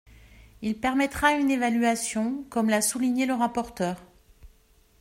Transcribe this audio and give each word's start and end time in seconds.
Il 0.63 0.79
permettra 0.79 1.33
une 1.33 1.51
évaluation, 1.51 2.43
comme 2.49 2.69
l’a 2.71 2.81
souligné 2.81 3.27
le 3.27 3.35
rapporteur. 3.35 4.01